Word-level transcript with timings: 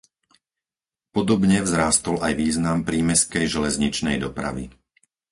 Podobne 1.15 1.57
vzrástol 1.67 2.15
aj 2.27 2.33
význam 2.43 2.79
prímestskej 2.89 3.45
železničnej 3.55 4.17
dopravy. 4.25 4.65